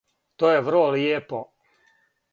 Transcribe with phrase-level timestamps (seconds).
[0.43, 1.43] То је врло лијепо.